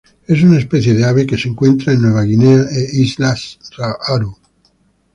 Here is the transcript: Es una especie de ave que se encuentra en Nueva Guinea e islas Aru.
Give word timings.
Es 0.27 0.41
una 0.41 0.57
especie 0.57 0.95
de 0.95 1.05
ave 1.05 1.27
que 1.27 1.37
se 1.37 1.47
encuentra 1.47 1.93
en 1.93 2.01
Nueva 2.01 2.23
Guinea 2.23 2.63
e 2.71 2.89
islas 2.99 3.59
Aru. 4.07 4.35